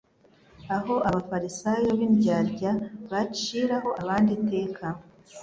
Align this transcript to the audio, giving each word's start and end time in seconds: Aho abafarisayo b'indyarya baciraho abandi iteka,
Aho 0.75 0.93
abafarisayo 1.09 1.89
b'indyarya 1.97 2.71
baciraho 3.11 3.89
abandi 4.01 4.31
iteka, 4.39 4.85